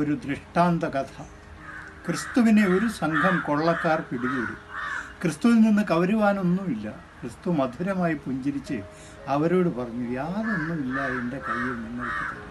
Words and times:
ഒരു 0.00 0.18
ദൃഷ്ടാന്ത 0.28 0.84
കഥ. 0.84 1.22
ക്രിസ്തുവിനെ 2.06 2.66
ഒരു 2.66 2.88
സംഘം 2.88 3.42
കൊള്ളക്കാർ 3.46 4.00
പിടികൂടി. 4.00 4.52
ക്രിസ്തുവിൽ 5.22 5.54
നിന്ന് 5.54 5.82
കവരുവാനൊന്നുമില്ല. 5.82 6.90
ക്രിസ്തു 6.90 7.50
മധുരമായി 7.50 8.14
പുഞ്ചിരിച്ച് 8.14 8.82
അവരോട് 9.28 9.68
പറഞ്ഞു 9.76 10.10
യാതൊന്നുമില്ല 10.10 11.00
എന്റെ 11.06 11.38
കയ്യിൽ 11.38 11.74
നിങ്ങൾക്ക് 11.82 12.24
തരാം. 12.30 12.50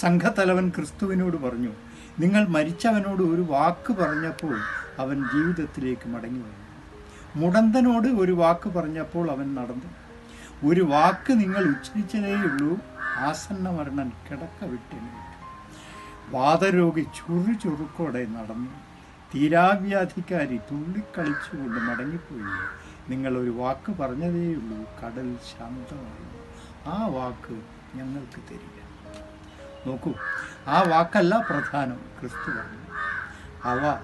സംഘത്തലവൻ 0.00 0.68
ക്രിസ്തുവിനോട് 0.68 1.36
പറഞ്ഞു 1.36 1.72
നിങ്ങൾ 2.18 2.48
മരിച്ചവനോട് 2.48 3.22
ഒരു 3.22 3.42
വാക്ക് 3.50 3.92
പറഞ്ഞപ്പോൾ 3.92 4.56
അവൻ 4.98 5.24
ജീവിതത്തിലേക്ക് 5.34 6.08
മടങ്ങി 6.08 6.40
വന്നു. 6.40 6.64
മുടന്തനോട് 7.36 8.08
ഒരു 8.08 8.32
വാക്ക് 8.32 8.68
പറഞ്ഞപ്പോൾ 8.68 9.30
അവൻ 9.30 9.54
നടന്നു. 9.54 9.90
ഒരു 10.68 10.80
വാക്ക് 10.80 11.32
നിങ്ങൾ 11.32 11.64
ഉച്ചരിച്ചതേയുള്ളൂ. 11.64 12.78
ആസന്ന 13.28 13.68
മരണൻ 13.70 14.12
കിടക്ക 14.30 14.64
വിട്ടെണീറ്റു 14.64 15.33
വാതരോഗി 16.28 17.00
ചുറു 17.00 17.52
ചുറുക്കോടെ 17.52 18.26
നടന്നു. 18.26 18.70
തീരാവ്യാധിക്കാരി 19.34 20.56
തുള്ളിക്കളിച്ചുകൊണ്ട് 20.56 21.80
മടങ്ങിപ്പോയി. 21.80 22.84
നിങ്ങളൊരു 23.10 23.50
വാക്ക് 23.50 23.92
പറഞ്ഞതേയുള്ളൂ. 23.92 24.78
കടൽ 24.78 25.36
ശാന്തമായി 25.36 26.34
ആ 26.88 27.06
വാക്ക് 27.06 27.62
ഞങ്ങൾക്ക് 27.94 28.40
തരിക 28.50 28.78
നോക്കൂ 29.86 30.12
ആ 30.66 30.82
വാക്കല്ല 30.82 31.38
പ്രധാനം. 31.50 32.00
ക്രിസ്തു 32.20 32.50
പറഞ്ഞു 32.50 32.84
അവ 33.64 33.98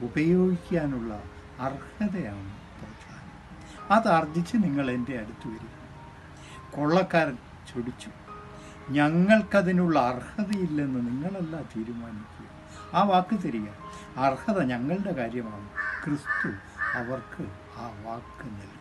ഉപയോഗിക്കാനുള്ള 0.00 1.22
അർഹതയാണ് 1.60 2.52
പ്രധാനം. 2.80 3.94
അത് 3.94 4.08
ആർജിച്ച് 4.08 4.56
നിങ്ങൾ 4.56 4.90
എന്റെ 4.90 5.18
അടുത്ത് 5.18 5.48
വരിക 5.48 5.80
കൊള്ളക്കാരൻ 6.76 7.38
ചൊടിച്ചു 7.74 8.29
ഞങ്ങൾക്കതിനുള്ള 8.88 10.00
അർഹതയില്ലെന്ന് 10.00 11.00
നിങ്ങളല്ല 11.00 11.62
തീരുമാനിക്കുക. 11.62 12.96
ആ 12.96 13.02
വാക്ക് 13.02 13.42
തരിക. 13.42 13.68
അർഹത 14.16 14.62
ഞങ്ങളുടെ 14.62 15.12
കാര്യമാണ്. 15.12 15.68
ക്രിസ്തു 16.04 16.48
അവർക്ക് 16.94 17.42
ആ 17.76 18.02
വാക്ക് 18.04 18.46
നൽകി. 18.46 18.80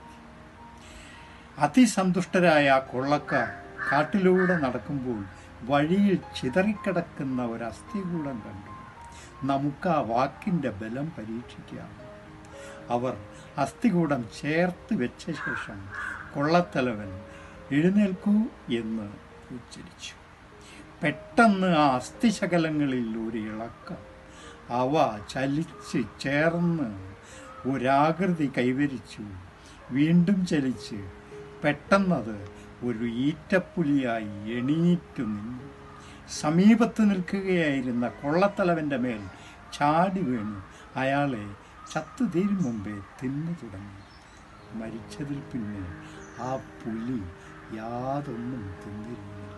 അതിസന്തുഷ്ടരായ 1.58 2.70
ആ 2.70 2.80
കൊള്ളക്കാർ 2.80 3.48
കാട്ടിലൂടെ 3.92 4.58
നടക്കുമ്പോൾ 4.58 5.26
വഴിയിൽ 5.62 6.20
ചിതറിക്കിടക്കുന്ന 6.42 7.46
ഒരു 7.46 7.64
അസ്ഥികൂടം 7.64 8.44
കണ്ടു. 8.46 8.80
നമുക്ക് 9.46 9.90
ആ 9.90 10.00
വാക്കിന്റെ 10.00 10.70
ബലം 10.70 11.12
പരീക്ഷിക്കാം. 11.18 12.10
അവർ 12.90 13.18
അസ്ഥികൂടം 13.58 14.26
ചേർത്ത് 14.42 14.94
വെച്ച 14.94 15.26
ശേഷം 15.26 15.90
കൊള്ളത്തലവൻ 16.36 17.22
എഴുന്നേൽക്കൂ 17.72 18.32
എന്ന് 18.80 19.29
ഉച്ചരിച്ചു. 19.52 20.14
പെട്ടെന്ന് 21.04 21.68
ആ 21.68 21.96
അസ്ഥിശകലങ്ങളിൽ 21.96 23.18
ഒരു 23.18 23.38
ഇളക്കം. 23.38 24.10
അവ 24.70 25.20
ചലിച്ച് 25.30 26.04
ചേർന്ന് 26.20 27.10
ഒരാകൃതി 27.70 28.52
കൈവരിച്ചു. 28.58 29.24
വീണ്ടും 29.92 30.46
ചലിച്ച് 30.46 31.12
പെട്ടെന്നത് 31.64 32.50
ഒരു 32.84 33.06
ഈറ്റപ്പുലിയായി 33.06 34.52
എണീറ്റു 34.52 35.22
നിന്നു. 35.22 35.64
സമീപത്ത് 36.40 37.10
നിൽക്കുകയായിരുന്ന 37.10 38.08
കൊള്ളത്തലവന്റെ 38.08 38.98
മേൽ 38.98 39.22
ചാടി 39.74 40.22
വീണു. 40.22 40.62
അയാളെ 40.96 41.50
ചത്തു 41.94 42.24
തീരും 42.24 42.64
മുമ്പേ 42.64 42.92
തിന്നു 42.92 43.52
തുടങ്ങി. 43.64 44.00
മരിച്ചതിൽ 44.78 45.40
പിന്നെ 45.40 45.84
ആ 46.42 46.56
പുലി 46.56 47.22
யாதொன்னும் 47.72 48.70
திங்கில்லை 48.82 49.49